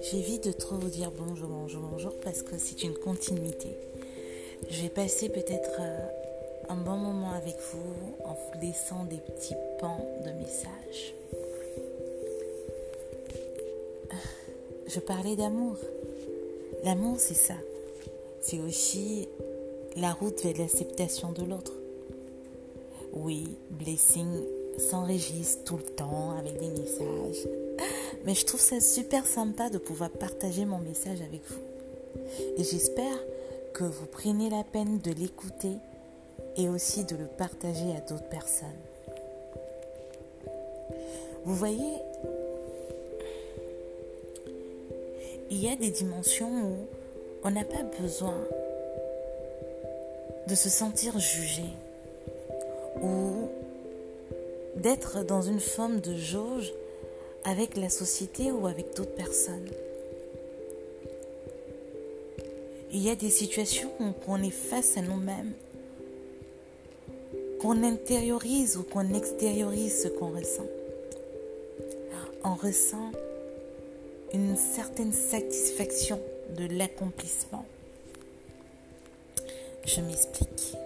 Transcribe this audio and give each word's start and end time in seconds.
J'évite 0.00 0.44
de 0.46 0.52
trop 0.52 0.76
vous 0.76 0.88
dire 0.88 1.10
bonjour, 1.10 1.48
bonjour, 1.48 1.82
bonjour 1.82 2.14
parce 2.22 2.42
que 2.42 2.56
c'est 2.56 2.82
une 2.82 2.94
continuité. 2.94 3.76
Je 4.70 4.82
vais 4.82 4.88
passer 4.88 5.28
peut-être 5.28 5.78
euh, 5.80 5.98
un 6.68 6.76
bon 6.76 6.96
moment 6.96 7.32
avec 7.32 7.56
vous 7.72 8.24
en 8.24 8.32
vous 8.32 8.60
laissant 8.60 9.04
des 9.04 9.18
petits 9.18 9.54
pans 9.80 10.06
de 10.24 10.30
messages. 10.30 11.14
Je 14.86 15.00
parlais 15.00 15.36
d'amour. 15.36 15.76
L'amour, 16.84 17.16
c'est 17.18 17.34
ça. 17.34 17.56
C'est 18.40 18.60
aussi 18.60 19.28
la 19.96 20.12
route 20.12 20.42
vers 20.42 20.56
l'acceptation 20.56 21.32
de 21.32 21.42
l'autre. 21.44 21.77
Oui, 23.12 23.56
Blessing 23.70 24.28
s'enregistre 24.78 25.64
tout 25.64 25.76
le 25.76 25.82
temps 25.82 26.36
avec 26.38 26.58
des 26.58 26.68
messages. 26.68 27.48
Mais 28.24 28.34
je 28.34 28.44
trouve 28.44 28.60
ça 28.60 28.80
super 28.80 29.26
sympa 29.26 29.70
de 29.70 29.78
pouvoir 29.78 30.10
partager 30.10 30.64
mon 30.64 30.78
message 30.78 31.20
avec 31.20 31.40
vous. 31.48 31.60
Et 32.56 32.64
j'espère 32.64 33.18
que 33.72 33.84
vous 33.84 34.06
prenez 34.06 34.50
la 34.50 34.64
peine 34.64 34.98
de 35.00 35.12
l'écouter 35.12 35.76
et 36.56 36.68
aussi 36.68 37.04
de 37.04 37.16
le 37.16 37.26
partager 37.26 37.94
à 37.96 38.00
d'autres 38.00 38.28
personnes. 38.28 38.68
Vous 41.44 41.54
voyez, 41.54 41.94
il 45.50 45.62
y 45.62 45.68
a 45.68 45.76
des 45.76 45.90
dimensions 45.90 46.50
où 46.50 46.76
on 47.44 47.50
n'a 47.50 47.64
pas 47.64 47.82
besoin 48.00 48.36
de 50.46 50.54
se 50.54 50.68
sentir 50.68 51.18
jugé 51.18 51.64
ou 53.02 53.48
d'être 54.76 55.24
dans 55.24 55.42
une 55.42 55.60
forme 55.60 56.00
de 56.00 56.16
jauge 56.16 56.72
avec 57.44 57.76
la 57.76 57.88
société 57.88 58.50
ou 58.50 58.66
avec 58.66 58.94
d'autres 58.96 59.14
personnes. 59.14 59.68
Il 62.92 63.02
y 63.02 63.10
a 63.10 63.14
des 63.14 63.30
situations 63.30 63.90
où 64.00 64.12
on 64.28 64.42
est 64.42 64.50
face 64.50 64.96
à 64.96 65.02
nous-mêmes, 65.02 65.52
qu'on 67.60 67.82
intériorise 67.82 68.76
ou 68.76 68.82
qu'on 68.82 69.12
extériorise 69.14 70.02
ce 70.02 70.08
qu'on 70.08 70.30
ressent. 70.30 70.66
On 72.44 72.54
ressent 72.54 73.12
une 74.32 74.56
certaine 74.56 75.12
satisfaction 75.12 76.20
de 76.56 76.66
l'accomplissement. 76.76 77.64
Je 79.84 80.00
m'explique. 80.00 80.76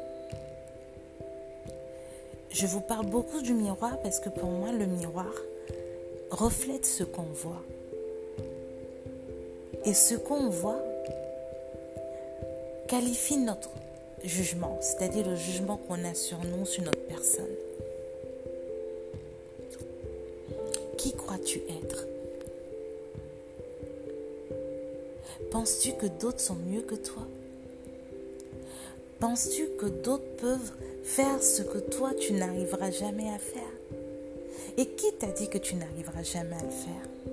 Je 2.53 2.67
vous 2.67 2.81
parle 2.81 3.06
beaucoup 3.06 3.41
du 3.41 3.55
miroir 3.55 3.98
parce 4.03 4.20
que 4.20 4.28
pour 4.28 4.50
moi, 4.50 4.72
le 4.72 4.84
miroir 4.84 5.33
reflète 6.31 6.84
ce 6.84 7.03
qu'on 7.03 7.22
voit. 7.22 7.62
Et 9.84 9.95
ce 9.95 10.14
qu'on 10.14 10.50
voit 10.50 10.80
qualifie 12.89 13.39
notre 13.39 13.70
jugement, 14.23 14.78
c'est-à-dire 14.80 15.27
le 15.27 15.34
jugement 15.34 15.78
qu'on 15.78 16.05
a 16.05 16.14
sur 16.14 16.39
nous, 16.45 16.67
sur 16.67 16.84
notre 16.84 17.00
personne. 17.06 17.55
Qui 20.98 21.14
crois-tu 21.14 21.62
être? 21.69 22.06
Penses-tu 25.50 25.92
que 25.92 26.06
d'autres 26.06 26.41
sont 26.41 26.55
mieux 26.55 26.83
que 26.83 26.95
toi? 26.95 27.27
Penses-tu 29.23 29.69
que 29.78 29.87
d'autres 29.87 30.37
peuvent 30.39 30.73
faire 31.05 31.41
ce 31.41 31.62
que 31.62 31.78
toi 31.78 32.11
tu 32.12 32.33
n'arriveras 32.33 32.91
jamais 32.91 33.29
à 33.29 33.39
faire? 33.39 33.62
Et 34.77 34.84
qui 34.84 35.12
t'a 35.12 35.29
dit 35.29 35.48
que 35.48 35.59
tu 35.59 35.77
n'arriveras 35.77 36.25
jamais 36.25 36.56
à 36.56 36.62
le 36.64 36.70
faire? 36.70 37.33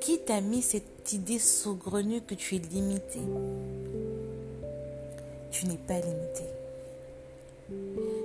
Qui 0.00 0.20
t'a 0.20 0.40
mis 0.40 0.62
cette 0.62 1.12
idée 1.12 1.38
saugrenue 1.38 2.22
que 2.22 2.34
tu 2.34 2.56
es 2.56 2.60
limité? 2.60 3.18
Tu 5.50 5.66
n'es 5.66 5.76
pas 5.86 6.00
limité. 6.00 6.44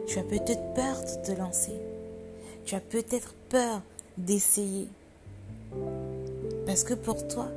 Tu 0.07 0.17
as 0.17 0.23
peut-être 0.23 0.73
peur 0.75 0.95
de 1.01 1.27
te 1.27 1.37
lancer. 1.37 1.75
Tu 2.63 2.75
as 2.75 2.79
peut-être 2.79 3.33
peur 3.49 3.81
d'essayer. 4.17 4.87
Parce 6.65 6.85
que 6.85 6.93
pour 6.93 7.27
toi, 7.27 7.49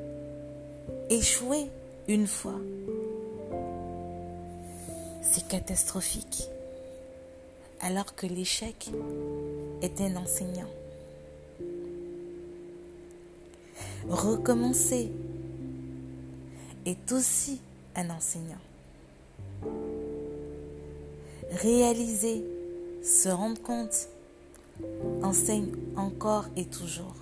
échouer 1.08 1.66
une 2.08 2.26
fois, 2.26 2.58
c'est 5.30 5.46
catastrophique. 5.48 6.48
Alors 7.80 8.14
que 8.14 8.26
l'échec 8.26 8.90
est 9.82 10.00
un 10.00 10.16
enseignant. 10.16 10.68
Recommencer 14.08 15.10
est 16.86 17.12
aussi 17.12 17.60
un 17.94 18.08
enseignant. 18.10 18.60
Réaliser, 21.50 22.44
se 23.02 23.28
rendre 23.28 23.60
compte, 23.60 24.08
enseigne 25.22 25.72
encore 25.96 26.46
et 26.56 26.64
toujours. 26.64 27.14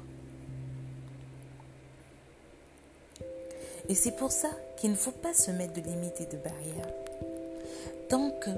Et 3.89 3.95
c'est 3.95 4.17
pour 4.17 4.31
ça 4.31 4.49
qu'il 4.77 4.91
ne 4.91 4.97
faut 4.97 5.11
pas 5.11 5.35
se 5.35 5.51
mettre 5.51 5.75
de 5.75 5.81
limites 5.81 6.21
et 6.21 6.27
de 6.27 6.43
barrières. 6.43 7.04
Tant 8.09 8.31
que 8.31 8.51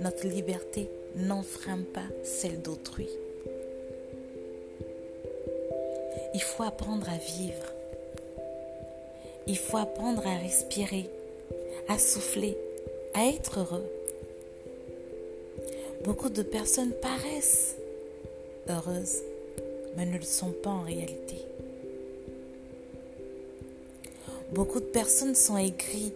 notre 0.00 0.26
liberté 0.26 0.88
n'enfreint 1.16 1.82
pas 1.94 2.06
celle 2.22 2.60
d'autrui. 2.60 3.08
Il 6.34 6.42
faut 6.42 6.62
apprendre 6.62 7.08
à 7.08 7.16
vivre. 7.16 7.72
Il 9.46 9.56
faut 9.56 9.76
apprendre 9.76 10.26
à 10.26 10.36
respirer, 10.36 11.10
à 11.88 11.98
souffler, 11.98 12.56
à 13.14 13.26
être 13.26 13.60
heureux. 13.60 13.86
Beaucoup 16.04 16.30
de 16.30 16.42
personnes 16.42 16.92
paraissent 16.92 17.76
heureuses, 18.68 19.22
mais 19.96 20.06
ne 20.06 20.16
le 20.16 20.24
sont 20.24 20.52
pas 20.52 20.70
en 20.70 20.82
réalité. 20.82 21.36
Beaucoup 24.52 24.80
de 24.80 24.86
personnes 24.86 25.34
sont 25.34 25.56
aigries, 25.56 26.12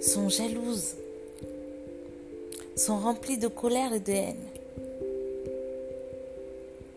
sont 0.00 0.28
jalouses, 0.28 0.94
sont 2.76 2.98
remplies 2.98 3.38
de 3.38 3.48
colère 3.48 3.92
et 3.92 4.00
de 4.00 4.12
haine. 4.12 4.44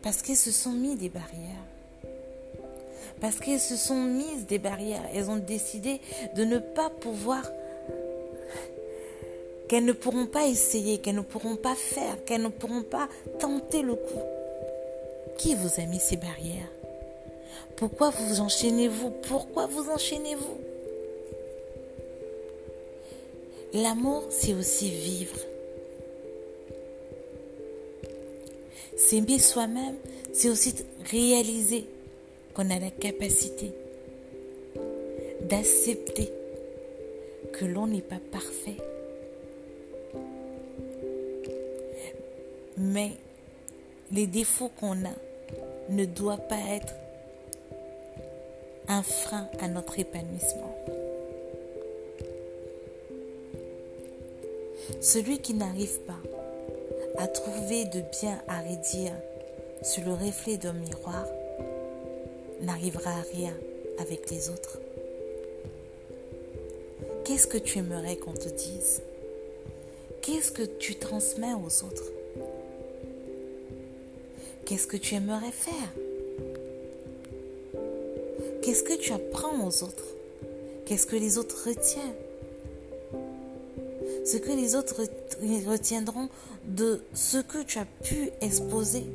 Parce 0.01 0.22
qu'elles 0.22 0.35
se 0.35 0.51
sont 0.51 0.72
mis 0.72 0.95
des 0.95 1.09
barrières. 1.09 1.66
Parce 3.22 3.40
qu'elles 3.40 3.59
se 3.59 3.75
sont 3.75 4.01
mises 4.01 4.45
des 4.47 4.59
barrières. 4.59 5.03
Elles 5.13 5.29
ont 5.29 5.38
décidé 5.38 6.00
de 6.35 6.44
ne 6.45 6.57
pas 6.57 6.90
pouvoir, 6.90 7.51
qu'elles 9.67 9.85
ne 9.85 9.91
pourront 9.91 10.25
pas 10.25 10.47
essayer, 10.47 11.00
qu'elles 11.00 11.16
ne 11.16 11.22
pourront 11.22 11.57
pas 11.57 11.75
faire, 11.75 12.23
qu'elles 12.25 12.41
ne 12.41 12.50
pourront 12.50 12.84
pas 12.84 13.09
tenter 13.40 13.81
le 13.81 13.96
coup. 13.96 14.22
Qui 15.38 15.56
vous 15.56 15.81
a 15.81 15.85
mis 15.85 16.00
ces 16.00 16.17
barrières? 16.17 16.72
Pourquoi 17.75 18.09
vous 18.09 18.41
enchaînez-vous? 18.41 19.11
Pourquoi 19.28 19.67
vous 19.67 19.90
enchaînez-vous? 19.90 20.57
L'amour, 23.73 24.23
c'est 24.29 24.53
aussi 24.53 24.90
vivre. 24.90 25.38
S'aimer 29.00 29.40
soi-même, 29.40 29.96
c'est 30.34 30.50
aussi 30.50 30.76
réaliser 31.10 31.86
qu'on 32.54 32.70
a 32.70 32.78
la 32.78 32.92
capacité 32.92 33.72
d'accepter 35.44 36.30
que 37.54 37.64
l'on 37.64 37.88
n'est 37.88 38.02
pas 38.02 38.20
parfait. 38.30 38.76
Mais 42.78 43.12
les 44.12 44.28
défauts 44.28 44.72
qu'on 44.78 45.06
a 45.06 45.16
ne 45.88 46.03
doivent 46.03 46.47
pas 46.50 46.59
être 46.76 46.94
un 48.90 49.02
frein 49.02 49.47
à 49.62 49.70
notre 49.70 49.97
épanouissement. 49.97 50.76
Celui 55.00 55.40
qui 55.40 55.53
n'arrive 55.53 56.00
pas 56.02 56.20
à 57.20 57.28
trouver 57.28 57.84
de 57.86 58.02
bien 58.22 58.42
à 58.48 58.62
redire 58.62 59.12
sur 59.84 60.04
le 60.06 60.14
reflet 60.14 60.56
d'un 60.56 60.72
miroir 60.72 61.26
n'arrivera 62.62 63.12
à 63.12 63.22
rien 63.34 63.54
avec 64.00 64.32
les 64.32 64.50
autres. 64.50 64.80
Qu'est-ce 67.26 67.46
que 67.46 67.58
tu 67.58 67.80
aimerais 67.80 68.16
qu'on 68.16 68.34
te 68.34 68.48
dise? 68.48 69.02
Qu'est-ce 70.22 70.52
que 70.54 70.64
tu 70.64 70.96
transmets 70.96 71.54
aux 71.54 71.84
autres? 71.86 72.12
Qu'est-ce 74.66 74.88
que 74.88 74.98
tu 74.98 75.16
aimerais 75.16 75.52
faire? 75.52 75.74
Qu'est-ce 78.62 78.84
que 78.84 78.98
tu 78.98 79.12
apprends 79.12 79.68
aux 79.68 79.84
autres? 79.84 80.08
Qu'est-ce 80.86 81.06
que 81.06 81.18
les 81.18 81.38
autres 81.38 81.68
retiennent? 81.68 82.28
Ce 84.26 84.38
que 84.38 84.52
les 84.52 84.76
autres 84.76 85.04
retiendront 85.68 86.30
de 86.66 87.04
ce 87.14 87.38
que 87.38 87.64
tu 87.64 87.80
as 87.80 87.86
pu 88.04 88.32
exposer 88.42 89.06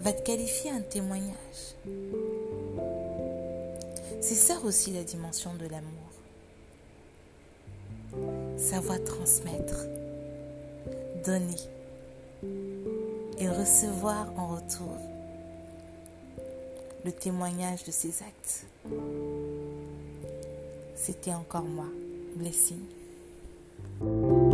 va 0.00 0.12
te 0.12 0.22
qualifier 0.22 0.70
un 0.70 0.80
témoignage. 0.80 1.76
C'est 4.20 4.34
ça 4.34 4.58
aussi 4.64 4.92
la 4.92 5.02
dimension 5.02 5.54
de 5.54 5.66
l'amour. 5.66 5.90
Savoir 8.56 9.02
transmettre, 9.04 9.86
donner 11.24 11.56
et 13.38 13.48
recevoir 13.48 14.32
en 14.38 14.48
retour 14.48 14.96
le 17.04 17.12
témoignage 17.12 17.84
de 17.84 17.90
ses 17.90 18.22
actes. 18.22 18.66
C'était 20.94 21.32
encore 21.32 21.64
moi, 21.64 21.86
Blessing. 22.36 22.99
Thank 24.00 24.02
you. 24.02 24.49